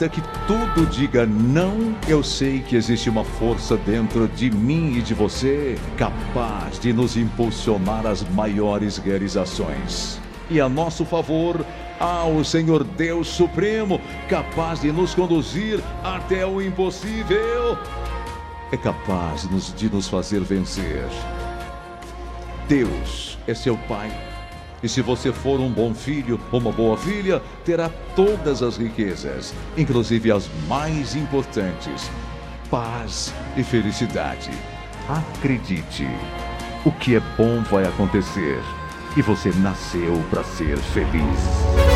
Ainda 0.00 0.14
que 0.14 0.22
tudo 0.46 0.86
diga 0.86 1.26
não, 1.26 1.94
eu 2.08 2.22
sei 2.22 2.60
que 2.60 2.74
existe 2.74 3.10
uma 3.10 3.22
força 3.22 3.76
dentro 3.76 4.26
de 4.28 4.50
mim 4.50 4.96
e 4.96 5.02
de 5.02 5.12
você 5.12 5.76
capaz 5.98 6.78
de 6.80 6.90
nos 6.90 7.18
impulsionar 7.18 8.06
às 8.06 8.26
maiores 8.30 8.96
realizações. 8.96 10.18
E 10.48 10.58
a 10.58 10.70
nosso 10.70 11.04
favor, 11.04 11.66
há 12.00 12.24
o 12.24 12.42
Senhor 12.42 12.82
Deus 12.82 13.28
Supremo, 13.28 14.00
capaz 14.26 14.80
de 14.80 14.90
nos 14.90 15.14
conduzir 15.14 15.80
até 16.02 16.46
o 16.46 16.62
impossível. 16.62 17.76
É 18.72 18.78
capaz 18.78 19.42
de 19.42 19.52
nos, 19.52 19.74
de 19.74 19.90
nos 19.90 20.08
fazer 20.08 20.40
vencer. 20.40 21.06
Deus 22.66 23.36
é 23.46 23.52
seu 23.52 23.76
Pai 23.86 24.29
e 24.82 24.88
se 24.88 25.02
você 25.02 25.32
for 25.32 25.60
um 25.60 25.70
bom 25.70 25.94
filho 25.94 26.40
ou 26.50 26.60
uma 26.60 26.72
boa 26.72 26.96
filha, 26.96 27.42
terá 27.64 27.90
todas 28.16 28.62
as 28.62 28.76
riquezas, 28.76 29.54
inclusive 29.76 30.32
as 30.32 30.48
mais 30.66 31.14
importantes: 31.14 32.10
paz 32.70 33.32
e 33.56 33.62
felicidade. 33.62 34.50
Acredite, 35.08 36.06
o 36.84 36.92
que 36.92 37.16
é 37.16 37.20
bom 37.36 37.62
vai 37.70 37.84
acontecer 37.84 38.60
e 39.16 39.22
você 39.22 39.50
nasceu 39.50 40.22
para 40.30 40.44
ser 40.44 40.78
feliz. 40.78 41.89